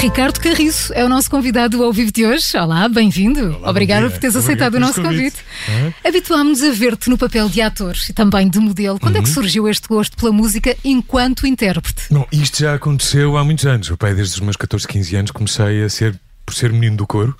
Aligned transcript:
Ricardo 0.00 0.40
Carriço 0.40 0.94
é 0.94 1.04
o 1.04 1.10
nosso 1.10 1.30
convidado 1.30 1.84
ao 1.84 1.92
vivo 1.92 2.10
de 2.10 2.24
hoje. 2.24 2.56
Olá, 2.56 2.88
bem-vindo. 2.88 3.60
Obrigada 3.62 4.08
por 4.08 4.18
teres 4.18 4.34
aceitado 4.34 4.76
o 4.76 4.80
nosso 4.80 5.02
convite. 5.02 5.36
convite. 5.66 5.94
Habituámos-nos 6.02 6.70
a 6.70 6.72
ver-te 6.72 7.10
no 7.10 7.18
papel 7.18 7.50
de 7.50 7.60
ator 7.60 7.94
e 8.08 8.12
também 8.14 8.48
de 8.48 8.58
modelo. 8.58 8.98
Quando 8.98 9.16
uhum. 9.16 9.20
é 9.20 9.22
que 9.24 9.28
uhum. 9.28 9.34
surgiu 9.34 9.68
este 9.68 9.86
gosto 9.86 10.16
pela 10.16 10.32
música 10.32 10.74
enquanto 10.82 11.46
intérprete? 11.46 12.04
Não, 12.10 12.26
isto 12.32 12.60
já 12.60 12.76
aconteceu 12.76 13.36
há 13.36 13.44
muitos 13.44 13.66
anos. 13.66 13.90
O 13.90 13.96
pai, 13.98 14.14
desde 14.14 14.36
os 14.36 14.40
meus 14.40 14.56
14, 14.56 14.88
15 14.88 15.16
anos, 15.16 15.30
comecei 15.32 15.82
a 15.82 15.88
ser 15.90 16.18
por 16.46 16.54
ser 16.54 16.72
menino 16.72 16.96
do 16.96 17.06
coro, 17.06 17.36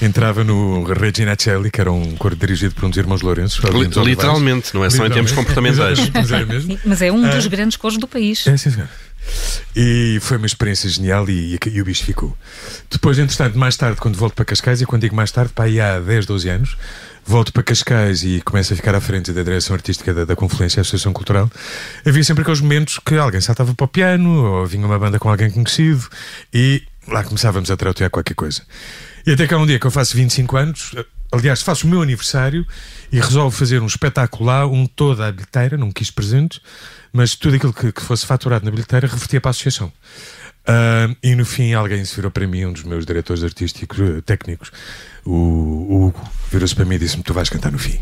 entrava 0.00 0.44
no 0.44 0.84
Regina 0.84 1.34
Celli, 1.36 1.70
que 1.70 1.80
era 1.80 1.90
um 1.90 2.14
coro 2.16 2.36
dirigido 2.36 2.74
por 2.74 2.84
um 2.84 2.90
dos 2.90 2.98
irmãos 2.98 3.22
Lourenço. 3.22 3.62
Literalmente, 4.04 4.74
não 4.74 4.84
é 4.84 4.90
só 4.90 5.06
em 5.06 5.10
termos 5.10 5.32
comportamentais. 5.32 5.98
Mas 6.84 7.02
é, 7.02 7.10
um 7.10 7.22
dos 7.22 7.46
ah, 7.46 7.48
grandes 7.48 7.76
coros 7.76 7.98
do 7.98 8.06
país. 8.06 8.46
É, 8.46 8.56
sim, 8.56 8.70
senhor. 8.70 8.88
E 9.76 10.18
foi 10.20 10.36
uma 10.36 10.46
experiência 10.46 10.88
genial 10.88 11.28
e, 11.28 11.54
e, 11.54 11.68
e, 11.68 11.82
o 11.82 11.84
bicho 11.84 12.04
ficou. 12.04 12.36
Depois, 12.90 13.18
entretanto, 13.18 13.58
mais 13.58 13.76
tarde, 13.76 14.00
quando 14.00 14.16
volto 14.16 14.34
para 14.34 14.44
Cascais, 14.44 14.80
e 14.80 14.86
quando 14.86 15.02
digo 15.02 15.16
mais 15.16 15.30
tarde, 15.32 15.52
para 15.52 15.64
aí 15.64 15.80
há 15.80 15.98
10, 15.98 16.26
12 16.26 16.48
anos, 16.48 16.76
volto 17.24 17.52
para 17.52 17.62
Cascais 17.62 18.22
e 18.22 18.40
começo 18.42 18.72
a 18.72 18.76
ficar 18.76 18.94
à 18.94 19.00
frente 19.00 19.32
da 19.32 19.42
direção 19.42 19.74
artística 19.74 20.12
da, 20.12 20.24
da 20.24 20.36
Confluência 20.36 20.80
Associação 20.80 21.12
Cultural, 21.12 21.50
havia 22.06 22.22
sempre 22.22 22.42
aqueles 22.42 22.60
momentos 22.60 22.98
que 22.98 23.16
alguém 23.16 23.40
saltava 23.40 23.74
para 23.74 23.84
o 23.84 23.88
piano 23.88 24.44
ou 24.44 24.66
vinha 24.66 24.86
uma 24.86 24.98
banda 24.98 25.18
com 25.18 25.28
alguém 25.28 25.50
conhecido 25.50 26.06
e 26.52 26.82
lá 27.08 27.24
começávamos 27.24 27.70
a 27.70 27.76
trautear 27.76 28.10
qualquer 28.10 28.34
coisa. 28.34 28.62
E 29.26 29.32
até 29.32 29.52
há 29.52 29.58
um 29.58 29.66
dia 29.66 29.78
que 29.78 29.86
eu 29.86 29.90
faço 29.90 30.16
25 30.16 30.56
anos, 30.56 30.94
aliás, 31.32 31.62
faço 31.62 31.86
o 31.86 31.90
meu 31.90 32.02
aniversário 32.02 32.66
e 33.10 33.18
resolvo 33.18 33.56
fazer 33.56 33.80
um 33.80 33.86
espetáculo 33.86 34.44
lá, 34.44 34.66
um 34.66 34.86
toda 34.86 35.26
a 35.26 35.32
bilheteira, 35.32 35.76
não 35.76 35.90
quis 35.90 36.10
presentes, 36.10 36.60
mas 37.14 37.36
tudo 37.36 37.54
aquilo 37.54 37.72
que, 37.72 37.92
que 37.92 38.02
fosse 38.02 38.26
faturado 38.26 38.64
na 38.64 38.72
bilheteira 38.72 39.06
revertia 39.06 39.40
para 39.40 39.50
a 39.50 39.52
associação. 39.52 39.92
Uh, 40.66 41.14
e 41.22 41.34
no 41.34 41.44
fim 41.44 41.74
alguém 41.74 42.02
se 42.04 42.16
virou 42.16 42.30
para 42.30 42.46
mim, 42.46 42.64
um 42.64 42.72
dos 42.72 42.84
meus 42.84 43.06
diretores 43.06 43.44
artísticos, 43.44 43.98
uh, 43.98 44.22
técnicos, 44.22 44.72
o, 45.24 46.06
Hugo, 46.06 46.30
virou-se 46.50 46.74
para 46.74 46.84
mim 46.84 46.96
e 46.96 46.98
disse-me: 46.98 47.22
Tu 47.22 47.32
vais 47.32 47.48
cantar 47.48 47.70
no 47.70 47.78
fim. 47.78 48.00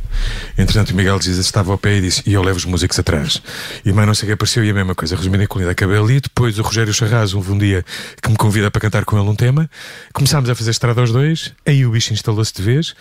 Entretanto, 0.56 0.90
o 0.90 0.94
Miguel 0.96 1.18
diz, 1.18 1.36
estava 1.36 1.72
ao 1.72 1.78
pé 1.78 1.98
e 1.98 2.00
disse: 2.00 2.22
E 2.24 2.32
eu 2.32 2.42
levo 2.42 2.58
os 2.58 2.64
músicos 2.64 2.98
atrás. 2.98 3.42
E 3.84 3.92
mais 3.92 4.06
não 4.06 4.14
sei 4.14 4.26
o 4.26 4.28
que 4.28 4.32
apareceu 4.32 4.64
e 4.64 4.70
a 4.70 4.74
mesma 4.74 4.94
coisa. 4.94 5.16
Resumindo 5.16 5.42
a 5.42 5.46
colina, 5.46 5.72
acabei 5.72 5.98
ali. 5.98 6.20
Depois 6.20 6.58
o 6.58 6.62
Rogério 6.62 6.94
Charraz, 6.94 7.34
houve 7.34 7.52
um 7.52 7.58
dia 7.58 7.84
que 8.20 8.30
me 8.30 8.36
convida 8.36 8.70
para 8.70 8.80
cantar 8.80 9.04
com 9.04 9.18
ele 9.18 9.28
um 9.28 9.36
tema. 9.36 9.68
Começámos 10.12 10.48
a 10.48 10.54
fazer 10.54 10.70
estrada 10.70 11.00
aos 11.00 11.12
dois. 11.12 11.52
Aí 11.66 11.84
o 11.84 11.90
bicho 11.90 12.12
instalou-se 12.12 12.54
de 12.54 12.62
vez. 12.62 12.94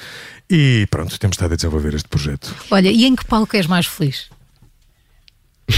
E 0.49 0.87
pronto, 0.89 1.17
temos 1.19 1.35
estado 1.35 1.53
a 1.53 1.55
desenvolver 1.55 1.93
este 1.93 2.09
projeto. 2.09 2.53
Olha, 2.69 2.89
e 2.89 3.05
em 3.05 3.15
que 3.15 3.25
palco 3.25 3.55
és 3.55 3.67
mais 3.67 3.85
feliz? 3.85 4.29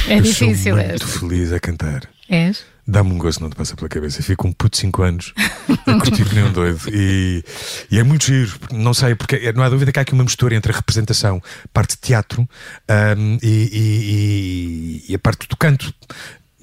É 0.07 0.19
difícil, 0.19 0.75
sou 0.75 0.85
muito 0.85 1.03
é? 1.03 1.07
feliz 1.07 1.53
a 1.53 1.59
cantar. 1.59 2.01
És? 2.29 2.63
Dá-me 2.85 3.13
um 3.13 3.17
gosto, 3.17 3.41
não 3.41 3.49
te 3.49 3.55
passa 3.55 3.75
pela 3.75 3.87
cabeça. 3.87 4.21
Fico 4.21 4.45
um 4.45 4.51
puto 4.51 4.75
de 4.75 4.81
5 4.81 5.03
anos 5.03 5.33
a 5.87 5.93
curtir 5.99 6.25
que 6.25 6.35
nem 6.35 6.43
um 6.43 6.51
doido. 6.51 6.81
E, 6.91 7.43
e, 7.89 7.97
é 7.97 8.03
muito 8.03 8.25
giro, 8.25 8.51
não 8.73 8.93
sei, 8.93 9.15
porque 9.15 9.51
não 9.53 9.63
há 9.63 9.69
dúvida 9.69 9.91
que 9.91 9.99
há 9.99 10.01
aqui 10.01 10.13
uma 10.13 10.23
mistura 10.23 10.53
entre 10.53 10.71
a 10.71 10.75
representação, 10.75 11.41
parte 11.73 11.91
de 11.91 12.01
teatro 12.01 12.41
um, 12.41 13.37
e, 13.41 15.03
e, 15.07 15.11
e, 15.11 15.15
a 15.15 15.19
parte 15.19 15.47
do 15.47 15.55
canto 15.55 15.93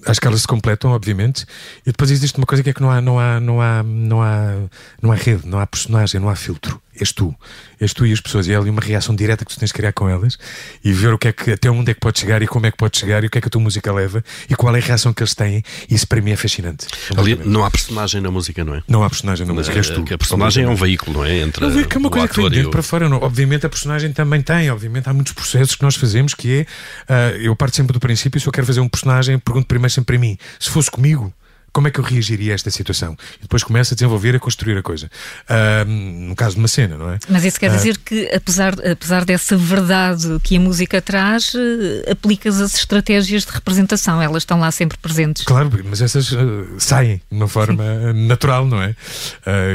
acho 0.06 0.20
que 0.20 0.26
elas 0.26 0.40
se 0.40 0.46
completam, 0.46 0.92
obviamente, 0.92 1.44
e 1.82 1.90
depois 1.90 2.10
existe 2.10 2.38
uma 2.38 2.46
coisa 2.46 2.62
que 2.62 2.70
é 2.70 2.72
que 2.72 2.80
não 2.80 2.90
há, 2.90 3.00
não 3.00 3.18
há, 3.18 3.40
não 3.40 3.60
há, 3.60 3.82
não 3.82 4.22
há, 4.22 4.54
não 5.02 5.12
há 5.12 5.14
rede, 5.14 5.46
não 5.46 5.58
há 5.58 5.66
personagem, 5.66 6.20
não 6.20 6.28
há 6.28 6.36
filtro. 6.36 6.80
És 7.00 7.12
tu, 7.12 7.34
és 7.80 7.94
tu 7.94 8.06
e 8.06 8.12
as 8.12 8.20
pessoas, 8.20 8.46
e 8.46 8.52
é 8.52 8.56
ali 8.56 8.68
uma 8.68 8.80
reação 8.80 9.14
direta 9.14 9.44
que 9.44 9.52
tu 9.52 9.58
tens 9.58 9.68
de 9.68 9.74
criar 9.74 9.92
com 9.92 10.08
elas 10.08 10.38
e 10.84 10.92
ver 10.92 11.14
o 11.14 11.18
que 11.18 11.28
é 11.28 11.32
que, 11.32 11.52
até 11.52 11.70
onde 11.70 11.90
é 11.90 11.94
que 11.94 12.00
pode 12.00 12.18
chegar 12.18 12.42
e 12.42 12.46
como 12.46 12.66
é 12.66 12.70
que 12.70 12.76
pode 12.76 12.98
chegar 12.98 13.24
e 13.24 13.26
o 13.26 13.30
que 13.30 13.38
é 13.38 13.40
que 13.40 13.48
a 13.48 13.50
tua 13.50 13.60
música 13.60 13.92
leva 13.92 14.22
e 14.48 14.54
qual 14.54 14.74
é 14.76 14.78
a 14.78 14.82
reação 14.82 15.12
que 15.12 15.22
eles 15.22 15.34
têm. 15.34 15.62
Isso 15.88 16.06
para 16.06 16.20
mim 16.20 16.32
é 16.32 16.36
fascinante. 16.36 16.86
Ali 17.16 17.36
não 17.36 17.64
há 17.64 17.70
personagem 17.70 18.20
na 18.20 18.30
música, 18.30 18.64
não 18.64 18.74
é? 18.74 18.82
Não 18.86 19.02
há 19.02 19.08
personagem 19.08 19.46
na 19.46 19.54
música, 19.54 19.76
és 19.76 19.88
tu. 19.88 20.04
a 20.12 20.18
personagem 20.18 20.64
é 20.64 20.68
um 20.68 20.74
veículo, 20.74 21.18
não 21.18 21.24
é? 21.24 21.38
Entre 21.38 21.66
não, 21.66 21.80
é 21.80 21.98
uma 21.98 22.10
coisa 22.10 22.28
que 22.28 22.36
vem 22.36 22.50
dentro 22.50 22.70
para 22.70 22.82
fora. 22.82 23.08
Não. 23.08 23.18
Obviamente 23.18 23.66
a 23.66 23.68
personagem 23.68 24.12
também 24.12 24.42
tem, 24.42 24.70
obviamente 24.70 25.08
há 25.08 25.14
muitos 25.14 25.32
processos 25.32 25.74
que 25.74 25.82
nós 25.82 25.96
fazemos 25.96 26.34
que 26.34 26.66
é, 27.08 27.34
uh, 27.34 27.36
eu 27.36 27.56
parto 27.56 27.76
sempre 27.76 27.92
do 27.92 28.00
princípio, 28.00 28.40
se 28.40 28.46
eu 28.46 28.52
quero 28.52 28.66
fazer 28.66 28.80
um 28.80 28.88
personagem, 28.88 29.38
pergunto 29.38 29.66
primeiro 29.66 29.92
sempre 29.92 30.16
para 30.16 30.18
mim, 30.18 30.36
se 30.58 30.70
fosse 30.70 30.90
comigo, 30.90 31.32
como 31.72 31.88
é 31.88 31.90
que 31.90 32.00
eu 32.00 32.04
reagiria 32.04 32.52
a 32.52 32.54
esta 32.54 32.70
situação? 32.70 33.16
E 33.38 33.42
depois 33.42 33.62
começa 33.62 33.94
a 33.94 33.96
desenvolver, 33.96 34.34
a 34.34 34.38
construir 34.38 34.76
a 34.76 34.82
coisa. 34.82 35.10
Uh, 35.48 35.84
no 35.88 36.34
caso 36.34 36.54
de 36.54 36.60
uma 36.60 36.68
cena, 36.68 36.96
não 36.96 37.10
é? 37.10 37.18
Mas 37.28 37.44
isso 37.44 37.58
quer 37.58 37.70
uh, 37.70 37.76
dizer 37.76 37.98
que, 37.98 38.30
apesar, 38.34 38.74
apesar 38.86 39.24
dessa 39.24 39.56
verdade 39.56 40.38
que 40.42 40.56
a 40.56 40.60
música 40.60 41.00
traz, 41.00 41.54
uh, 41.54 42.10
aplicas 42.10 42.60
as 42.60 42.74
estratégias 42.74 43.44
de 43.44 43.52
representação, 43.52 44.20
elas 44.20 44.42
estão 44.42 44.58
lá 44.58 44.70
sempre 44.70 44.98
presentes. 44.98 45.44
Claro, 45.44 45.70
mas 45.84 46.00
essas 46.00 46.32
uh, 46.32 46.66
saem 46.78 47.16
de 47.30 47.36
uma 47.36 47.48
forma 47.48 48.12
natural, 48.12 48.66
não 48.66 48.82
é? 48.82 48.94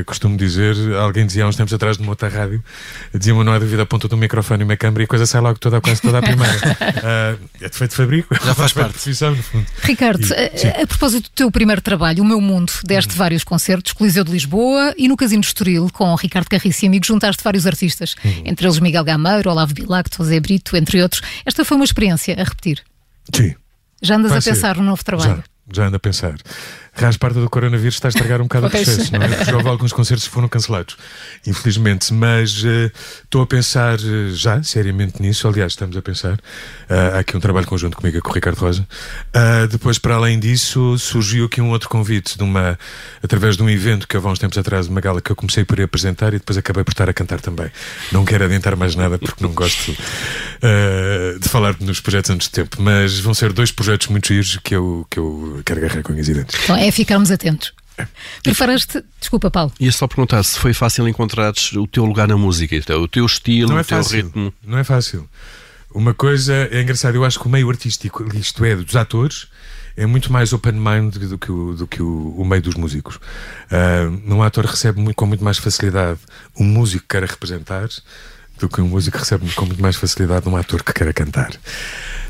costumo 0.05 0.37
dizer, 0.37 0.75
alguém 0.95 1.25
dizia 1.25 1.43
há 1.43 1.47
uns 1.47 1.55
tempos 1.55 1.73
atrás 1.73 1.97
numa 1.97 2.11
outra 2.11 2.27
rádio, 2.29 2.63
dizia-me 3.13 3.43
não 3.43 3.53
há 3.53 3.59
dúvida, 3.59 3.83
a 3.83 3.85
ponta 3.85 4.07
de 4.07 4.15
um 4.15 4.17
microfone 4.17 4.61
e 4.61 4.65
uma 4.65 4.77
câmera 4.77 5.03
e 5.03 5.05
a 5.05 5.07
coisa 5.07 5.25
sai 5.25 5.41
logo 5.41 5.59
toda, 5.59 5.81
quase 5.81 6.01
toda 6.01 6.19
a 6.19 6.21
primeira. 6.21 6.55
é 7.61 7.69
de 7.69 7.77
feito 7.77 7.91
de 7.91 7.97
fabrico, 7.97 8.35
já 8.43 8.53
faz 8.53 8.71
parte. 8.73 8.91
Profissão, 8.91 9.35
no 9.35 9.43
fundo. 9.43 9.65
Ricardo, 9.81 10.25
e, 10.25 10.67
a, 10.67 10.83
a 10.83 10.87
propósito 10.87 11.23
do 11.23 11.29
teu 11.33 11.51
primeiro 11.51 11.81
trabalho, 11.85 12.23
O 12.23 12.25
Meu 12.25 12.41
Mundo, 12.41 12.73
deste 12.83 13.11
uhum. 13.11 13.17
vários 13.17 13.43
concertos, 13.43 13.93
Coliseu 13.93 14.23
de 14.23 14.31
Lisboa 14.31 14.93
e 14.97 15.07
no 15.07 15.15
Casino 15.15 15.41
de 15.41 15.47
Estoril, 15.47 15.89
com 15.93 16.13
Ricardo 16.15 16.49
Carriço 16.49 16.83
e 16.83 16.87
amigos, 16.87 17.07
juntaste 17.07 17.41
vários 17.43 17.65
artistas, 17.65 18.15
uhum. 18.25 18.41
entre 18.43 18.67
eles 18.67 18.79
Miguel 18.79 19.03
Gameiro, 19.03 19.49
Olavo 19.49 19.73
Bilacto, 19.73 20.17
José 20.17 20.39
Brito, 20.39 20.75
entre 20.75 21.01
outros. 21.01 21.21
Esta 21.45 21.63
foi 21.63 21.77
uma 21.77 21.85
experiência 21.85 22.33
a 22.33 22.43
repetir. 22.43 22.83
Sim. 23.33 23.55
Já 24.01 24.15
andas 24.15 24.31
Vai 24.31 24.39
a 24.39 24.41
pensar 24.41 24.75
ser. 24.75 24.81
no 24.81 24.87
novo 24.87 25.03
trabalho? 25.03 25.37
Já, 25.37 25.43
já 25.71 25.87
ando 25.87 25.97
a 25.97 25.99
pensar 25.99 26.35
a 27.03 27.17
parte 27.19 27.39
do 27.39 27.49
coronavírus 27.49 27.95
está 27.95 28.07
a 28.07 28.09
estragar 28.09 28.39
um 28.39 28.45
bocado 28.45 28.67
o 28.67 28.69
processo, 28.69 29.11
não 29.11 29.21
é? 29.21 29.43
Já 29.43 29.55
houve 29.55 29.67
alguns 29.67 29.91
concertos 29.91 30.27
que 30.27 30.33
foram 30.33 30.47
cancelados, 30.47 30.95
infelizmente, 31.45 32.13
mas 32.13 32.63
uh, 32.63 32.91
estou 33.23 33.41
a 33.41 33.47
pensar 33.47 33.99
uh, 33.99 34.33
já 34.33 34.63
seriamente 34.63 35.21
nisso. 35.21 35.47
Aliás, 35.47 35.73
estamos 35.73 35.97
a 35.97 36.01
pensar. 36.01 36.35
Uh, 36.35 37.15
há 37.15 37.19
aqui 37.19 37.35
um 37.35 37.39
trabalho 37.39 37.67
conjunto 37.67 37.97
comigo 37.97 38.21
com 38.21 38.29
o 38.29 38.33
Ricardo 38.33 38.57
Rosa. 38.57 38.87
depois, 39.69 39.99
para 39.99 40.15
além 40.15 40.39
disso, 40.39 40.97
surgiu 40.97 41.45
aqui 41.45 41.59
um 41.59 41.69
outro 41.69 41.89
convite 41.89 42.37
de 42.37 42.43
uma, 42.43 42.79
através 43.21 43.57
de 43.57 43.63
um 43.63 43.69
evento 43.69 44.07
que 44.07 44.15
houve 44.15 44.29
há 44.29 44.31
uns 44.31 44.39
tempos 44.39 44.57
atrás, 44.57 44.87
uma 44.87 45.01
gala 45.01 45.21
que 45.21 45.31
eu 45.31 45.35
comecei 45.35 45.65
por 45.65 45.77
ir 45.79 45.83
apresentar 45.83 46.29
e 46.29 46.39
depois 46.39 46.57
acabei 46.57 46.83
por 46.83 46.91
estar 46.91 47.09
a 47.09 47.13
cantar 47.13 47.41
também. 47.41 47.69
Não 48.11 48.23
quero 48.23 48.45
adiantar 48.45 48.75
mais 48.75 48.95
nada 48.95 49.17
porque 49.17 49.43
não 49.43 49.51
gosto 49.51 49.95
de 51.39 51.49
falar 51.49 51.75
nos 51.79 51.99
projetos 51.99 52.31
antes 52.31 52.47
de 52.47 52.53
tempo, 52.53 52.81
mas 52.81 53.19
vão 53.19 53.33
ser 53.33 53.53
dois 53.53 53.71
projetos 53.71 54.07
muito 54.07 54.27
giros 54.27 54.59
que 54.63 54.75
eu, 54.75 55.05
que 55.09 55.19
eu 55.19 55.61
quero 55.65 55.85
agarrar 55.85 56.03
com 56.03 56.13
as 56.13 56.27
ideias. 56.27 56.47
Então, 56.63 56.75
é 56.75 56.91
ficarmos 56.91 57.31
atentos. 57.31 57.73
Preparaste. 58.43 59.03
Desculpa, 59.19 59.49
Paulo. 59.49 59.71
Ia 59.79 59.91
só 59.91 60.07
perguntar 60.07 60.43
se 60.43 60.59
foi 60.59 60.73
fácil 60.73 61.07
encontrar 61.07 61.53
o 61.75 61.87
teu 61.87 62.05
lugar 62.05 62.27
na 62.27 62.37
música, 62.37 62.75
é 62.75 62.95
o 62.95 63.07
teu 63.07 63.25
estilo, 63.25 63.69
não 63.69 63.77
é 63.77 63.81
o 63.81 63.85
teu 63.85 63.97
fácil. 63.97 64.23
ritmo. 64.23 64.53
Não 64.65 64.77
é 64.77 64.83
fácil. 64.83 65.29
Uma 65.93 66.13
coisa 66.13 66.53
é 66.71 66.81
engraçada, 66.81 67.15
eu 67.15 67.23
acho 67.23 67.39
que 67.39 67.47
o 67.47 67.49
meio 67.49 67.69
artístico, 67.69 68.25
isto 68.35 68.65
é, 68.65 68.75
dos 68.75 68.95
atores, 68.97 69.47
é 69.95 70.05
muito 70.05 70.31
mais 70.31 70.51
open 70.51 70.73
mind 70.73 71.15
do 71.15 71.37
que 71.37 71.49
o, 71.49 71.73
do 71.73 71.87
que 71.87 72.01
o, 72.01 72.35
o 72.37 72.45
meio 72.45 72.61
dos 72.61 72.75
músicos. 72.75 73.15
Uh, 73.15 74.33
um 74.33 74.43
ator 74.43 74.65
recebe 74.65 74.99
muito, 74.99 75.15
com 75.15 75.25
muito 75.25 75.43
mais 75.43 75.57
facilidade 75.57 76.19
um 76.59 76.65
músico 76.65 77.03
que 77.03 77.17
quer 77.17 77.23
representar 77.23 77.87
do 78.59 78.69
que 78.69 78.81
um 78.81 78.87
músico 78.87 79.17
recebe 79.17 79.49
com 79.53 79.65
muito 79.65 79.81
mais 79.81 79.95
facilidade 79.95 80.47
um 80.47 80.55
ator 80.55 80.83
que 80.83 80.93
quer 80.93 81.13
cantar. 81.13 81.51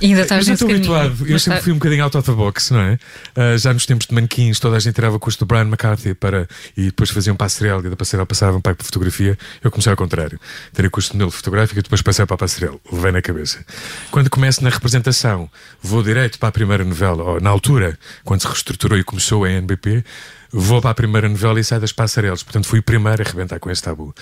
E 0.01 0.07
ainda 0.07 0.21
estás 0.21 0.47
eu 0.47 0.53
estou 0.53 0.69
habituado, 0.69 1.27
eu 1.27 1.39
sempre 1.39 1.61
fui 1.61 1.71
um 1.71 1.75
bocadinho 1.75 2.03
out 2.03 2.17
of 2.17 2.29
the 2.29 2.35
box, 2.35 2.71
não 2.71 2.81
é? 2.81 2.99
Uh, 3.35 3.57
já 3.57 3.73
nos 3.73 3.85
tempos 3.85 4.07
de 4.07 4.13
manequins, 4.13 4.59
toda 4.59 4.75
a 4.75 4.79
gente 4.79 4.93
tirava 4.93 5.17
curso 5.17 5.39
do 5.39 5.45
Brian 5.45 5.61
McCarthy 5.61 6.13
para, 6.13 6.47
e 6.75 6.85
depois 6.85 7.09
faziam 7.09 7.35
passarela 7.35 7.81
e 7.85 7.89
da 7.89 7.95
passarela 7.95 8.25
passavam 8.25 8.59
para 8.59 8.73
a 8.73 8.83
fotografia. 8.83 9.37
Eu 9.63 9.71
comecei 9.71 9.91
ao 9.91 9.97
contrário. 9.97 10.39
Terei 10.73 10.89
curso 10.89 11.11
de 11.11 11.15
modelo 11.15 11.31
fotográfico 11.31 11.79
e 11.79 11.81
depois 11.83 12.01
passei 12.01 12.25
para 12.25 12.35
a 12.35 12.37
passarela. 12.37 12.77
Levei 12.91 13.11
na 13.11 13.21
cabeça. 13.21 13.65
Quando 14.11 14.29
começo 14.29 14.63
na 14.63 14.69
representação, 14.69 15.49
vou 15.81 16.03
direto 16.03 16.39
para 16.39 16.49
a 16.49 16.51
primeira 16.51 16.83
novela, 16.83 17.23
ou 17.23 17.41
na 17.41 17.49
altura, 17.49 17.97
quando 18.23 18.41
se 18.41 18.47
reestruturou 18.47 18.97
e 18.97 19.03
começou 19.03 19.45
a 19.45 19.49
NBP, 19.49 20.03
vou 20.51 20.81
para 20.81 20.91
a 20.91 20.93
primeira 20.93 21.29
novela 21.29 21.59
e 21.59 21.63
saio 21.63 21.81
das 21.81 21.93
passarelas. 21.93 22.43
Portanto, 22.43 22.67
fui 22.67 22.79
o 22.79 22.83
primeiro 22.83 23.23
a 23.23 23.25
arrebentar 23.25 23.59
com 23.59 23.71
esse 23.71 23.81
tabu 23.81 24.13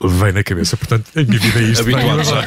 vem 0.00 0.32
na 0.32 0.44
cabeça. 0.44 0.76
Portanto, 0.76 1.10
a 1.16 1.22
minha 1.22 1.38
vida 1.38 1.58
é 1.58 1.62
isto. 1.62 1.82
Habituado 1.82 2.22
já. 2.22 2.42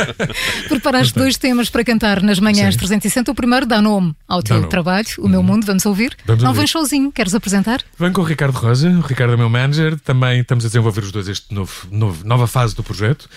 Preparaste 0.68 1.14
dois 1.14 1.36
temas 1.36 1.70
para 1.70 1.84
cantar 1.84 2.22
nas 2.22 2.40
manhãs 2.40 2.74
Sim. 2.74 2.78
360. 2.78 3.30
O 3.30 3.34
primeiro 3.34 3.66
dá 3.66 3.80
nome 3.80 4.14
ao 4.26 4.42
teu 4.42 4.66
trabalho, 4.66 5.06
O 5.18 5.28
Meu 5.28 5.40
uhum. 5.40 5.46
Mundo. 5.46 5.66
Vamos 5.66 5.86
ouvir? 5.86 6.16
Vamos 6.26 6.42
Não 6.42 6.50
ouvir. 6.50 6.60
vens 6.60 6.70
sozinho, 6.70 7.12
queres 7.12 7.34
apresentar? 7.34 7.82
Venho 7.98 8.12
com 8.12 8.22
o 8.22 8.24
Ricardo 8.24 8.56
Rosa. 8.56 8.88
O 8.88 9.00
Ricardo 9.00 9.34
é 9.34 9.36
meu 9.36 9.48
manager. 9.48 9.98
Também 10.00 10.40
estamos 10.40 10.64
a 10.64 10.68
desenvolver 10.68 11.02
os 11.02 11.12
dois 11.12 11.28
este 11.28 11.54
novo, 11.54 11.86
novo 11.90 12.26
nova 12.26 12.46
fase 12.46 12.74
do 12.74 12.82
projeto. 12.82 13.28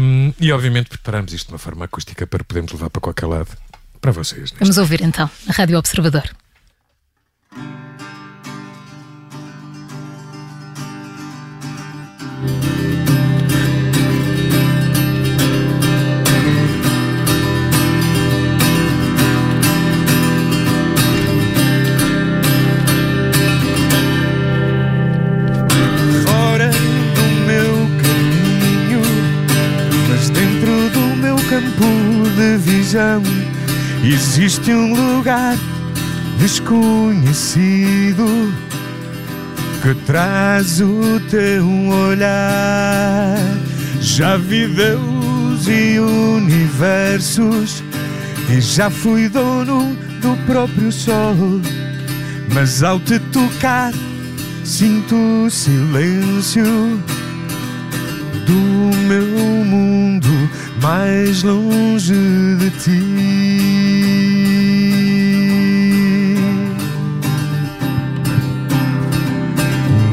Um, 0.00 0.32
e, 0.40 0.50
obviamente, 0.52 0.88
preparamos 0.88 1.32
isto 1.32 1.48
de 1.48 1.52
uma 1.52 1.58
forma 1.58 1.84
acústica 1.84 2.26
para 2.26 2.42
podermos 2.42 2.72
levar 2.72 2.88
para 2.90 3.00
qualquer 3.00 3.26
lado 3.26 3.48
para 4.00 4.12
vocês. 4.12 4.50
Neste. 4.50 4.58
Vamos 4.58 4.78
ouvir 4.78 5.02
então, 5.02 5.30
na 5.46 5.52
Rádio 5.52 5.78
Observador. 5.78 6.24
Visão 32.92 33.22
existe 34.04 34.70
um 34.70 35.16
lugar 35.16 35.56
desconhecido 36.38 38.26
que 39.80 39.94
traz 40.04 40.78
o 40.80 41.18
teu 41.30 41.66
olhar. 41.88 43.38
Já 44.00 44.36
vi 44.36 44.68
Deus 44.68 45.66
e 45.66 45.98
universos 45.98 47.82
e 48.50 48.60
já 48.60 48.90
fui 48.90 49.26
dono 49.28 49.96
do 50.20 50.36
próprio 50.44 50.92
sol, 50.92 51.34
mas 52.52 52.82
ao 52.82 53.00
te 53.00 53.18
tocar 53.18 53.90
sinto 54.64 55.48
silêncio 55.48 57.02
do 58.46 58.96
meu 59.08 59.26
mundo 59.64 60.50
mais 60.80 61.42
longe 61.42 62.14
de 62.58 62.70
ti. 62.70 63.00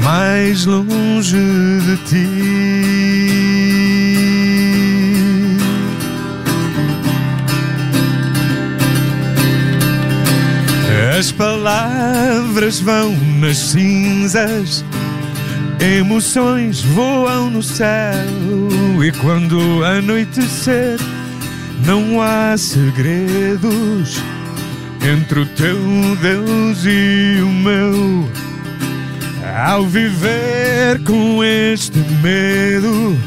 Mais 0.04 0.66
longe 0.66 1.38
de 1.86 1.98
ti. 2.06 2.50
As 11.18 11.32
palavras 11.34 12.80
vão 12.80 13.14
nas 13.40 13.58
cinzas 13.58 14.86
Emoções 15.80 16.82
voam 16.82 17.50
no 17.50 17.64
céu 17.64 18.26
e 19.02 19.12
quando 19.14 19.84
anoitecer 19.86 21.00
não 21.86 22.22
há 22.22 22.58
segredos 22.58 24.22
entre 25.02 25.40
o 25.40 25.46
teu 25.46 25.78
Deus 26.22 26.86
e 26.86 27.42
o 27.42 27.48
meu. 27.48 28.30
Ao 29.66 29.86
viver 29.86 31.02
com 31.06 31.42
este 31.44 31.98
medo, 32.22 33.18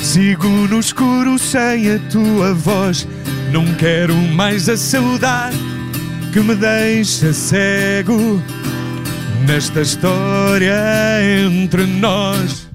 sigo 0.00 0.46
no 0.46 0.78
escuro 0.78 1.36
sem 1.36 1.90
a 1.90 1.98
tua 2.10 2.54
voz. 2.54 3.08
Não 3.50 3.74
quero 3.74 4.14
mais 4.14 4.68
a 4.68 4.76
saudade 4.76 5.58
que 6.32 6.38
me 6.38 6.54
deixa 6.54 7.32
cego 7.32 8.40
nesta 9.48 9.80
história 9.80 10.76
entre 11.46 11.86
nós. 11.86 12.68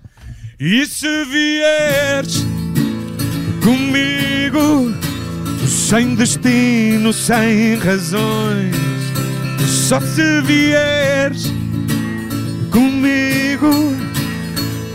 E 0.59 0.85
se 0.87 1.23
vieres 1.25 2.45
comigo, 3.63 4.91
sem 5.67 6.15
destino, 6.15 7.13
sem 7.13 7.75
razões, 7.75 8.75
só 9.67 9.99
se 10.01 10.41
vieres 10.41 11.53
comigo 12.71 13.95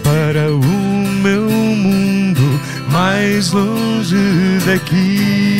para 0.03 0.53
o 0.53 1.09
meu 1.23 1.49
mundo 1.49 2.61
mais 2.91 3.53
longe 3.53 4.17
daqui. 4.67 5.58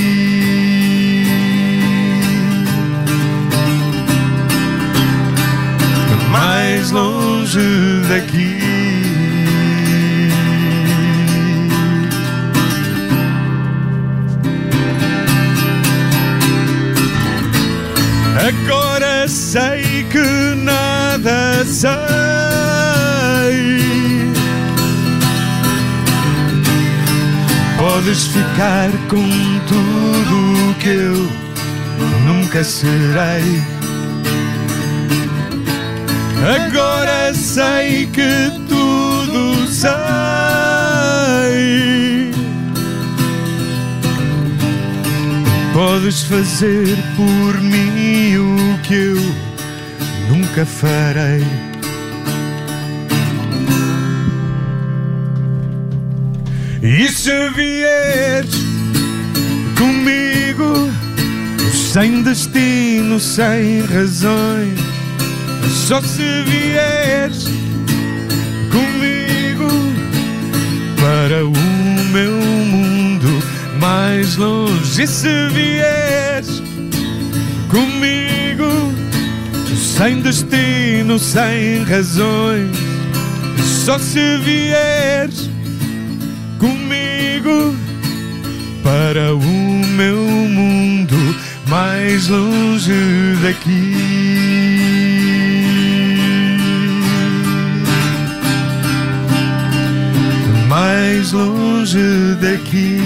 Daqui. 8.09 8.59
Agora 18.49 19.29
sei 19.29 20.05
que 20.11 20.55
nada 20.57 21.65
sei. 21.65 21.89
Podes 27.77 28.27
ficar 28.27 28.91
com 29.09 29.29
tudo 29.67 30.75
que 30.79 30.89
eu 30.89 31.29
nunca 32.27 32.63
serei. 32.65 33.78
Agora 36.45 37.35
sei 37.35 38.07
que 38.07 38.51
tudo 38.69 39.67
sei. 39.67 39.89
Podes 45.73 46.23
fazer 46.23 46.97
por 47.17 47.61
mim 47.61 48.37
o 48.37 48.79
que 48.83 48.95
eu 48.95 49.17
nunca 50.29 50.65
farei. 50.65 51.45
E 56.81 57.09
se 57.09 57.51
vieres 57.51 58.55
comigo, 59.77 60.91
sem 61.73 62.23
destino, 62.23 63.19
sem 63.19 63.85
razões 63.87 64.88
só 65.67 66.01
se 66.03 66.43
vieres 66.45 67.45
comigo 68.71 69.69
para 71.01 71.45
o 71.45 72.05
meu 72.13 72.33
mundo 72.33 73.43
mais 73.81 74.37
longe. 74.37 75.03
E 75.03 75.07
se 75.07 75.49
vieres 75.49 76.63
comigo, 77.69 78.93
sem 79.77 80.21
destino, 80.21 81.19
sem 81.19 81.85
razões. 81.85 82.77
Só 83.85 83.99
se 83.99 84.39
vieres 84.39 85.49
comigo 86.59 87.75
para 88.83 89.35
o 89.35 89.41
meu 89.41 90.17
mundo 90.17 91.17
mais 91.69 92.29
longe 92.29 92.93
daqui. 93.43 94.78
Mais 101.29 101.33
longe 101.33 101.99
daqui. 102.41 102.99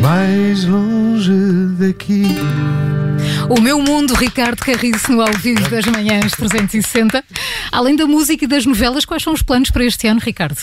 Mais 0.00 0.64
longe 0.64 1.32
daqui. 1.78 2.26
O 3.48 3.60
meu 3.60 3.80
mundo, 3.80 4.14
Ricardo 4.14 4.60
Carriço, 4.60 5.10
no 5.10 5.20
ao 5.20 5.32
vivo 5.32 5.68
das 5.68 5.86
manhãs 5.86 6.32
360. 6.32 7.24
Além 7.72 7.96
da 7.96 8.06
música 8.06 8.44
e 8.44 8.48
das 8.48 8.64
novelas, 8.64 9.04
quais 9.04 9.22
são 9.22 9.32
os 9.32 9.42
planos 9.42 9.70
para 9.70 9.84
este 9.84 10.06
ano, 10.06 10.20
Ricardo? 10.22 10.58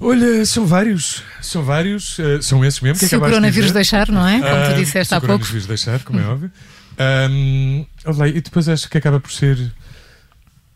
Olha, 0.00 0.44
são 0.44 0.66
vários, 0.66 1.22
são 1.40 1.62
vários, 1.62 2.18
uh, 2.18 2.42
são 2.42 2.64
esses 2.64 2.80
mesmo 2.80 2.98
que 2.98 3.06
Se 3.06 3.14
o 3.14 3.20
coronavírus 3.20 3.68
de 3.68 3.74
deixar, 3.74 4.08
não 4.08 4.26
é? 4.26 4.40
Como 4.40 4.64
tu 4.66 4.72
Uh, 4.72 4.74
disseste 4.74 5.08
se 5.08 5.14
há 5.14 5.18
o 5.18 5.20
pouco. 5.20 5.34
coronavírus 5.38 5.66
deixar, 5.66 6.00
como 6.00 6.18
é 6.18 6.24
óbvio. 6.24 6.50
Um, 7.30 7.86
e 8.26 8.40
depois 8.40 8.68
acho 8.68 8.88
que 8.90 8.98
acaba 8.98 9.20
por 9.20 9.30
ser, 9.30 9.56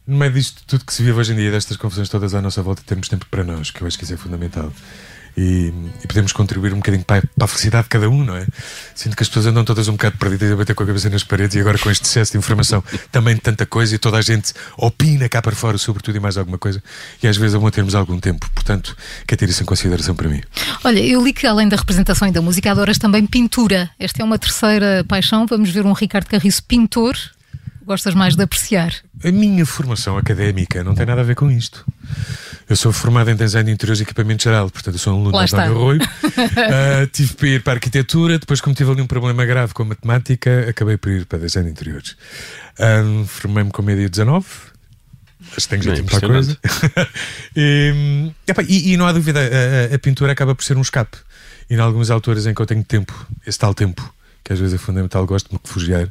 no 0.06 0.16
meio 0.16 0.32
disto 0.32 0.62
tudo 0.66 0.84
que 0.84 0.92
se 0.92 1.02
vive 1.02 1.18
hoje 1.18 1.32
em 1.32 1.36
dia, 1.36 1.50
destas 1.50 1.76
confusões 1.76 2.08
todas 2.08 2.34
à 2.34 2.40
nossa 2.40 2.62
volta, 2.62 2.82
termos 2.86 3.08
tempo 3.08 3.26
para 3.30 3.42
nós, 3.42 3.70
que 3.70 3.82
eu 3.82 3.86
acho 3.86 3.98
que 3.98 4.04
isso 4.04 4.14
é 4.14 4.16
fundamental. 4.16 4.72
E, 5.36 5.70
e 6.02 6.06
podemos 6.06 6.32
contribuir 6.32 6.72
um 6.72 6.76
bocadinho 6.76 7.04
para, 7.04 7.20
para 7.20 7.44
a 7.44 7.46
felicidade 7.46 7.82
de 7.84 7.88
cada 7.90 8.08
um, 8.08 8.24
não 8.24 8.34
é? 8.34 8.46
Sinto 8.94 9.14
que 9.14 9.22
as 9.22 9.28
pessoas 9.28 9.44
andam 9.44 9.64
todas 9.64 9.86
um 9.86 9.92
bocado 9.92 10.16
perdidas 10.16 10.50
a 10.50 10.56
bater 10.56 10.74
com 10.74 10.82
a 10.82 10.86
cabeça 10.86 11.10
nas 11.10 11.24
paredes 11.24 11.56
e 11.56 11.60
agora 11.60 11.78
com 11.78 11.90
este 11.90 12.06
excesso 12.06 12.32
de 12.32 12.38
informação 12.38 12.82
também 13.12 13.34
de 13.34 13.42
tanta 13.42 13.66
coisa 13.66 13.94
e 13.94 13.98
toda 13.98 14.16
a 14.16 14.22
gente 14.22 14.54
opina 14.78 15.28
cá 15.28 15.42
para 15.42 15.54
fora 15.54 15.76
sobre 15.76 16.02
tudo 16.02 16.16
e 16.16 16.20
mais 16.20 16.38
alguma 16.38 16.56
coisa 16.56 16.82
e 17.22 17.28
às 17.28 17.36
vezes 17.36 17.54
é 17.54 17.58
bom 17.58 17.70
termos 17.70 17.94
algum 17.94 18.18
tempo. 18.18 18.48
Portanto, 18.54 18.96
quer 19.26 19.36
ter 19.36 19.46
isso 19.46 19.62
em 19.62 19.66
consideração 19.66 20.14
para 20.14 20.26
mim. 20.26 20.40
Olha, 20.82 21.00
eu 21.00 21.22
li 21.22 21.34
que 21.34 21.46
além 21.46 21.68
da 21.68 21.76
representação 21.76 22.28
e 22.28 22.32
da 22.32 22.40
música, 22.40 22.70
adoras 22.70 22.96
também 22.96 23.26
pintura. 23.26 23.90
Esta 23.98 24.22
é 24.22 24.24
uma 24.24 24.38
terceira 24.38 25.04
paixão. 25.06 25.46
Vamos 25.46 25.68
ver 25.68 25.84
um 25.84 25.92
Ricardo 25.92 26.28
Carriço 26.28 26.62
pintor. 26.62 27.14
Gostas 27.86 28.14
mais 28.14 28.34
de 28.34 28.42
apreciar? 28.42 28.92
A 29.24 29.30
minha 29.30 29.64
formação 29.64 30.18
académica 30.18 30.82
não 30.82 30.92
tem 30.94 31.06
nada 31.06 31.20
a 31.20 31.24
ver 31.24 31.36
com 31.36 31.48
isto. 31.48 31.84
Eu 32.68 32.74
sou 32.74 32.92
formado 32.92 33.30
em 33.30 33.36
design 33.36 33.68
de 33.68 33.72
interiores 33.74 34.00
e 34.00 34.02
equipamento 34.02 34.42
geral, 34.42 34.68
portanto 34.68 34.94
eu 34.94 34.98
sou 34.98 35.14
um 35.14 35.20
aluno 35.20 35.36
Lá 35.36 35.44
de 35.44 35.54
António 35.54 35.92
está. 36.02 36.10
Arroio. 36.10 36.56
Ah, 37.04 37.06
tive 37.12 37.34
para 37.34 37.48
ir 37.48 37.62
para 37.62 37.72
a 37.74 37.76
arquitetura, 37.76 38.38
depois 38.40 38.60
como 38.60 38.74
tive 38.74 38.90
ali 38.90 39.00
um 39.00 39.06
problema 39.06 39.44
grave 39.44 39.72
com 39.72 39.84
a 39.84 39.86
matemática, 39.86 40.66
acabei 40.68 40.96
por 40.96 41.12
ir 41.12 41.26
para 41.26 41.38
design 41.38 41.66
de 41.68 41.72
interiores. 41.72 42.16
Ah, 42.78 43.24
Formei-me 43.26 43.70
com 43.70 43.82
meio 43.82 43.98
dia 43.98 44.08
19, 44.08 44.44
acho 45.56 45.60
que 45.60 45.68
tenho 45.68 45.82
já 45.84 45.94
tempo 45.94 46.10
para 46.10 46.26
a 46.26 46.30
coisa. 46.30 46.58
e, 47.54 48.32
epá, 48.48 48.62
e- 48.64 48.92
e 48.92 48.96
não 48.96 49.06
há 49.06 49.12
dúvida, 49.12 49.38
a, 49.40 49.92
a- 49.92 49.94
a 49.94 49.98
pintura 50.00 50.32
acaba 50.32 50.54
por 50.56 50.64
ser 50.64 50.76
um 50.76 50.82
escape. 50.82 51.16
E 51.70 51.74
em 51.74 51.78
alguns 51.78 52.10
autores 52.10 52.46
em 52.46 52.54
que 52.54 52.60
eu 52.60 52.66
tenho 52.66 52.82
tempo, 52.82 53.12
esse 53.46 53.58
tal 53.58 53.72
tempo, 53.74 54.12
que 54.46 54.52
às 54.52 54.60
vezes 54.60 54.74
é 54.74 54.78
fundamental, 54.78 55.26
gosto 55.26 55.48
de 55.48 55.54
me 55.54 55.60
refugiar 55.62 56.08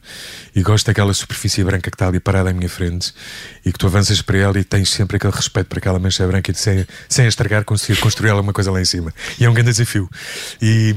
e 0.54 0.62
gosto 0.62 0.86
daquela 0.88 1.14
superfície 1.14 1.64
branca 1.64 1.90
que 1.90 1.96
está 1.96 2.08
ali 2.10 2.20
parada 2.20 2.50
à 2.50 2.54
minha 2.54 2.68
frente 2.68 3.14
e 3.66 3.72
que 3.72 3.80
tu 3.80 3.88
avanças 3.88 4.22
para 4.22 4.38
ela 4.38 4.60
e 4.60 4.64
tens 4.66 4.90
sempre 4.90 5.16
aquele 5.16 5.32
respeito 5.34 5.68
para 5.68 5.80
aquela 5.80 5.98
mancha 6.00 6.28
branca 6.28 6.52
e 6.52 6.56
sem, 6.56 6.86
sem 7.08 7.24
a 7.26 7.28
estragar 7.30 7.64
conseguir 7.64 7.98
construir 8.02 8.32
alguma 8.32 8.52
coisa 8.52 8.70
lá 8.72 8.82
em 8.82 8.86
cima. 8.86 9.14
E 9.40 9.46
é 9.46 9.50
um 9.50 9.54
grande 9.54 9.72
desafio. 9.72 10.10
E, 10.62 10.94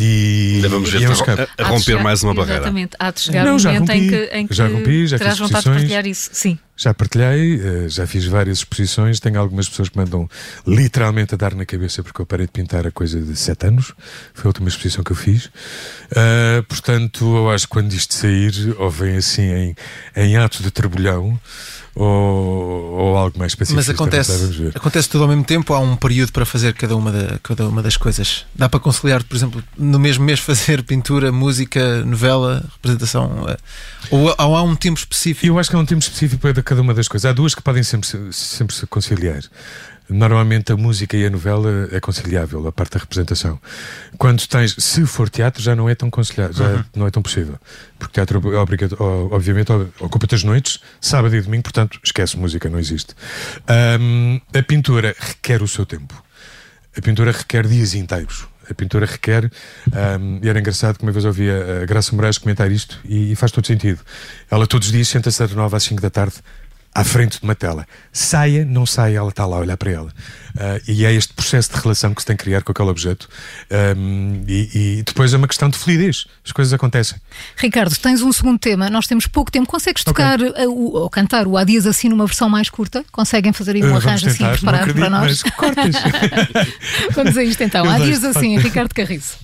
e, 0.00 0.52
Ainda 0.56 0.68
vamos 0.68 0.90
ver 0.90 1.00
e 1.00 1.04
é 1.04 1.08
um 1.08 1.12
escape. 1.12 1.42
a, 1.42 1.44
a 1.44 1.62
de 1.62 1.70
romper 1.70 1.84
chegar- 1.84 2.02
mais 2.02 2.22
uma 2.24 2.34
barreira. 2.34 2.56
Exatamente, 2.62 2.96
há 2.98 3.10
de 3.12 3.20
chegar 3.20 3.44
Não, 3.44 3.54
um 3.54 3.58
já 3.60 3.72
momento 3.72 3.90
em 3.92 4.00
rompi, 4.00 4.10
que, 4.28 4.36
em 4.36 4.46
que 4.48 4.54
já 4.54 4.66
rompi, 4.66 5.06
já 5.06 5.18
terás 5.18 5.38
fiz 5.38 5.46
vontade 5.46 5.64
de 5.64 5.70
partilhar 5.70 6.06
isso. 6.06 6.30
Sim. 6.32 6.58
Já 6.82 6.94
partilhei, 6.94 7.60
eh, 7.60 7.88
já 7.90 8.06
fiz 8.06 8.24
várias 8.24 8.56
exposições. 8.56 9.20
Tenho 9.20 9.38
algumas 9.38 9.68
pessoas 9.68 9.90
que 9.90 9.98
mandam 9.98 10.26
literalmente 10.66 11.34
a 11.34 11.36
dar 11.36 11.54
na 11.54 11.66
cabeça 11.66 12.02
porque 12.02 12.22
eu 12.22 12.24
parei 12.24 12.46
de 12.46 12.52
pintar 12.52 12.86
a 12.86 12.90
coisa 12.90 13.20
de 13.20 13.36
sete 13.36 13.66
anos. 13.66 13.92
Foi 14.32 14.44
a 14.44 14.48
última 14.48 14.66
exposição 14.70 15.04
que 15.04 15.12
eu 15.12 15.16
fiz. 15.16 15.50
Ah, 16.16 16.64
portanto, 16.66 17.36
eu 17.36 17.50
acho 17.50 17.66
que 17.66 17.70
quando 17.70 17.92
isto 17.92 18.14
sair, 18.14 18.74
ou 18.78 18.88
vem 18.88 19.18
assim 19.18 19.42
em, 19.42 19.76
em 20.16 20.38
ato 20.38 20.62
de 20.62 20.70
trabalhão, 20.70 21.38
ou, 21.94 22.92
ou 22.92 23.16
algo 23.16 23.38
mais 23.38 23.52
específico. 23.52 23.76
Mas 23.76 23.88
acontece, 23.90 24.72
acontece 24.74 25.08
tudo 25.08 25.22
ao 25.24 25.28
mesmo 25.28 25.44
tempo, 25.44 25.72
há 25.74 25.78
um 25.80 25.96
período 25.96 26.32
para 26.32 26.44
fazer 26.46 26.74
cada 26.74 26.96
uma, 26.96 27.10
da- 27.12 27.38
cada 27.42 27.68
uma 27.68 27.82
das 27.82 27.96
coisas. 27.96 28.46
Dá 28.54 28.68
para 28.68 28.80
conciliar, 28.80 29.22
por 29.24 29.36
exemplo, 29.36 29.62
no 29.76 29.98
mesmo 29.98 30.24
mês 30.24 30.40
fazer 30.40 30.82
pintura, 30.82 31.30
música, 31.32 32.04
novela, 32.04 32.64
representação? 32.74 33.46
eh, 33.48 33.56
Ou, 34.10 34.34
ou 34.38 34.56
há 34.56 34.62
um 34.62 34.74
tempo 34.76 34.98
específico? 34.98 35.46
Eu 35.46 35.58
acho 35.58 35.70
que 35.70 35.76
há 35.76 35.78
um 35.78 35.86
tempo 35.86 36.02
específico 36.02 36.40
para 36.40 36.62
cada 36.62 36.80
uma 36.80 36.94
das 36.94 37.08
coisas. 37.08 37.28
Há 37.28 37.32
duas 37.32 37.54
que 37.54 37.62
podem 37.62 37.82
sempre, 37.82 38.06
se- 38.08 38.32
sempre 38.32 38.74
se 38.74 38.86
conciliar. 38.86 39.42
Normalmente 40.10 40.72
a 40.72 40.76
música 40.76 41.16
e 41.16 41.24
a 41.24 41.30
novela 41.30 41.88
é 41.92 42.00
conciliável, 42.00 42.66
a 42.66 42.72
parte 42.72 42.94
da 42.94 42.98
representação. 42.98 43.60
Quando 44.18 44.44
tens, 44.46 44.74
se 44.76 45.06
for 45.06 45.30
teatro, 45.30 45.62
já 45.62 45.76
não 45.76 45.88
é 45.88 45.94
tão 45.94 46.10
conciliável, 46.10 46.56
já 46.56 46.84
não 46.96 47.06
é 47.06 47.10
tão 47.10 47.22
possível. 47.22 47.58
Porque 47.98 48.14
teatro, 48.14 48.42
obviamente, 49.30 49.70
ocupa-te 50.00 50.34
as 50.34 50.42
noites, 50.42 50.80
sábado 51.00 51.36
e 51.36 51.40
domingo, 51.40 51.62
portanto, 51.62 52.00
esquece 52.02 52.36
música, 52.36 52.68
não 52.68 52.78
existe. 52.78 53.14
Ahm, 53.68 54.40
a 54.52 54.62
pintura 54.62 55.14
requer 55.18 55.62
o 55.62 55.68
seu 55.68 55.86
tempo. 55.86 56.20
A 56.96 57.00
pintura 57.00 57.30
requer 57.30 57.66
dias 57.68 57.94
inteiros. 57.94 58.48
A 58.68 58.74
pintura 58.74 59.06
requer. 59.06 59.50
ahm, 59.92 60.40
e 60.42 60.48
era 60.48 60.58
engraçado 60.58 60.98
que 60.98 61.04
uma 61.04 61.12
vez 61.12 61.24
ouvi 61.24 61.48
a, 61.48 61.86
Graça 61.86 62.14
Moraes 62.16 62.36
comentar 62.36 62.70
isto 62.70 62.98
e, 63.04 63.30
e 63.32 63.36
faz 63.36 63.52
todo 63.52 63.66
sentido. 63.66 64.00
Ela 64.50 64.66
todos 64.66 64.88
os 64.88 64.92
dias 64.92 65.06
senta-se 65.06 65.40
às 65.42 65.52
9 65.52 65.76
às 65.76 65.82
5 65.84 66.02
da 66.02 66.10
tarde 66.10 66.34
à 66.92 67.04
frente 67.04 67.38
de 67.38 67.44
uma 67.44 67.54
tela. 67.54 67.86
Saia, 68.12 68.64
não 68.64 68.84
saia, 68.84 69.18
ela 69.18 69.28
está 69.28 69.46
lá 69.46 69.56
a 69.56 69.60
olhar 69.60 69.76
para 69.76 69.90
ela. 69.92 70.12
Ah, 70.58 70.80
e 70.88 71.04
é 71.04 71.12
este 71.12 71.32
processo 71.32 71.72
de 71.72 71.78
relação 71.80 72.12
que 72.12 72.20
se 72.22 72.26
tem 72.26 72.36
que 72.36 72.42
criar 72.44 72.62
com 72.62 72.72
aquele 72.72 72.88
objeto. 72.90 73.28
Ahm, 73.70 74.42
e, 74.48 74.98
e 74.98 75.02
depois 75.04 75.32
é 75.32 75.36
uma 75.36 75.46
questão 75.46 75.68
de 75.70 75.78
fluidez. 75.78 76.26
As 76.44 76.50
coisas 76.50 76.72
acontecem. 76.74 77.16
Ricardo, 77.56 77.94
tens 77.96 78.20
um 78.22 78.32
segundo 78.32 78.58
tema, 78.58 78.90
nós 78.90 79.06
temos 79.06 79.26
pouco 79.28 79.50
tempo. 79.52 79.68
Consegues 79.68 80.02
tocar 80.02 80.40
uh, 80.40 80.52
o- 80.68 80.94
ou 80.96 81.08
cantar 81.10 81.46
o 81.46 81.56
Há 81.56 81.62
Dias 81.64 81.86
Assim 81.86 82.08
numa 82.08 82.26
versão 82.26 82.48
mais 82.48 82.68
curta? 82.68 83.04
Conseguem 83.12 83.52
fazer 83.52 83.76
aí 83.76 83.82
um 83.82 83.86
Ah, 83.86 83.88
vamos 83.90 84.06
arranjo 84.06 84.26
assim 84.26 84.38
tentar, 84.38 84.48
não 84.50 84.56
preparado 84.56 84.80
acredito, 84.80 85.00
para 85.00 85.10
nós? 85.10 85.42
mas 85.42 85.52
cortas. 85.52 85.94
Vamos 87.14 87.36
a 87.36 87.44
isto 87.44 87.62
então. 87.62 87.84
Eu 87.84 87.90
Há 87.92 87.98
Dias 87.98 88.24
Assim. 88.24 88.58
Ricardo 88.58 88.92
Carriço. 88.94 89.38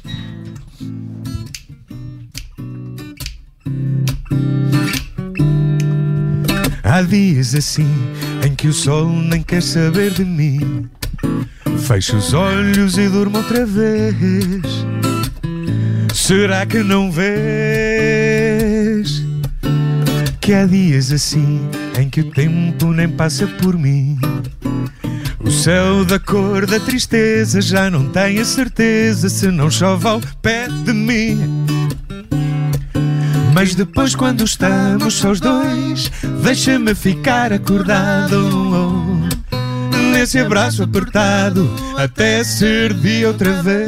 Há 6.89 7.03
dias 7.03 7.53
assim 7.53 7.93
em 8.47 8.55
que 8.55 8.69
o 8.69 8.73
sol 8.73 9.09
nem 9.11 9.43
quer 9.43 9.61
saber 9.61 10.13
de 10.13 10.25
mim. 10.25 10.89
Fecho 11.81 12.17
os 12.17 12.33
olhos 12.33 12.97
e 12.97 13.09
durmo 13.09 13.39
outra 13.39 13.67
vez. 13.67 14.63
Será 16.15 16.65
que 16.65 16.85
não 16.85 17.11
vês 17.11 17.27
que 20.41 20.55
há 20.55 20.65
dias 20.65 21.11
assim 21.11 21.69
em 22.01 22.09
que 22.09 22.21
o 22.21 22.31
tempo 22.31 22.93
nem 22.93 23.09
passa 23.09 23.49
por 23.49 23.77
mim? 23.77 24.17
O 25.41 25.51
céu 25.51 26.05
da 26.05 26.21
cor 26.21 26.67
da 26.67 26.79
tristeza 26.79 27.61
já 27.61 27.91
não 27.91 28.09
tem 28.11 28.39
a 28.39 28.45
certeza 28.45 29.29
se 29.29 29.49
não 29.49 29.69
chove 29.69 30.07
ao 30.07 30.21
pé 30.41 30.69
de 30.85 30.93
mim. 30.93 31.67
Mas 33.57 33.75
depois, 33.75 34.15
quando 34.15 34.45
estamos 34.45 35.15
só 35.15 35.31
os 35.31 35.41
dois, 35.41 36.13
deixa-me 36.43 36.95
ficar 36.95 37.55
acordado 37.55 39.27
nesse 40.13 40.39
abraço 40.39 40.83
apertado 40.83 41.67
até 41.97 42.45
ser 42.45 42.93
dia 42.93 43.29
outra 43.29 43.63
vez. 43.63 43.81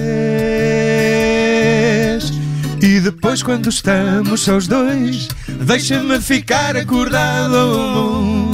E 2.81 2.99
depois, 2.99 3.43
quando 3.43 3.69
estamos 3.69 4.41
só 4.41 4.57
os 4.57 4.67
dois, 4.67 5.29
deixa-me 5.47 6.19
ficar 6.19 6.75
acordado 6.75 8.51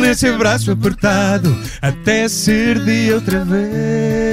nesse 0.00 0.26
abraço 0.26 0.70
apertado 0.70 1.54
até 1.82 2.26
ser 2.30 2.82
dia 2.82 3.14
outra 3.14 3.44
vez. 3.44 4.29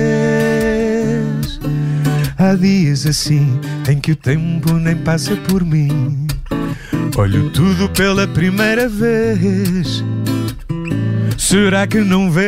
Há 2.48 2.56
dias 2.56 3.06
assim 3.06 3.60
em 3.90 4.00
que 4.00 4.14
o 4.14 4.16
tempo 4.16 4.72
nem 4.76 4.96
passa 4.96 5.36
por 5.36 5.66
mim. 5.66 6.26
Olho 7.18 7.50
tudo 7.50 7.90
pela 7.90 8.26
primeira 8.26 8.88
vez. 8.88 10.02
Será 11.38 11.86
que 11.86 12.00
não 12.00 12.32
vês 12.32 12.48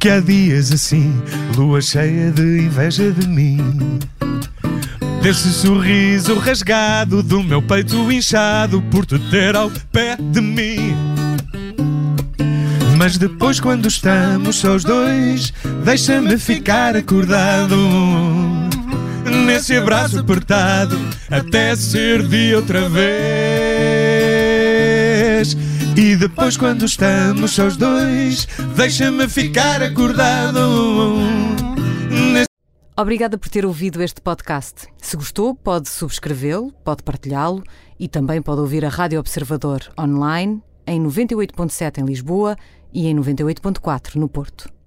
que 0.00 0.08
há 0.08 0.18
dias 0.18 0.72
assim, 0.72 1.12
lua 1.54 1.82
cheia 1.82 2.30
de 2.30 2.62
inveja 2.62 3.12
de 3.12 3.28
mim? 3.28 3.98
Desse 5.22 5.52
sorriso 5.52 6.38
rasgado 6.38 7.22
do 7.22 7.42
meu 7.42 7.60
peito 7.60 8.10
inchado 8.10 8.80
por 8.90 9.04
te 9.04 9.18
ter 9.30 9.54
ao 9.54 9.70
pé 9.92 10.16
de 10.16 10.40
mim. 10.40 11.17
Mas 12.98 13.16
depois, 13.16 13.60
quando 13.60 13.86
estamos 13.86 14.56
só 14.56 14.74
os 14.74 14.82
dois, 14.82 15.52
deixa-me 15.84 16.36
ficar 16.36 16.96
acordado 16.96 17.76
nesse 19.46 19.76
abraço 19.76 20.18
apertado 20.18 20.98
até 21.30 21.76
ser 21.76 22.26
dia 22.26 22.56
outra 22.56 22.88
vez. 22.88 23.06
E 25.96 26.16
depois, 26.16 26.56
quando 26.56 26.86
estamos 26.86 27.52
só 27.52 27.68
os 27.68 27.76
dois, 27.76 28.48
deixa-me 28.74 29.28
ficar 29.28 29.80
acordado 29.80 30.58
Obrigada 32.96 33.38
por 33.38 33.48
ter 33.48 33.64
ouvido 33.64 34.02
este 34.02 34.20
podcast. 34.20 34.88
Se 35.00 35.16
gostou, 35.16 35.54
pode 35.54 35.88
subscrevê-lo, 35.88 36.72
pode 36.84 37.04
partilhá-lo 37.04 37.62
e 37.96 38.08
também 38.08 38.42
pode 38.42 38.60
ouvir 38.60 38.84
a 38.84 38.88
Rádio 38.88 39.20
Observador 39.20 39.82
online 39.96 40.60
em 40.84 41.00
98.7 41.00 41.98
em 41.98 42.04
Lisboa 42.04 42.56
e 42.98 43.06
em 43.06 43.14
98.4 43.14 44.16
no 44.16 44.28
Porto. 44.28 44.77